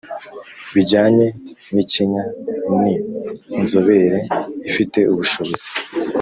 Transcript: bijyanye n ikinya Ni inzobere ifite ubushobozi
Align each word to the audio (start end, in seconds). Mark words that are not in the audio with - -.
bijyanye 0.73 1.27
n 1.73 1.75
ikinya 1.83 2.23
Ni 2.79 2.93
inzobere 3.59 4.19
ifite 4.69 4.99
ubushobozi 5.13 5.69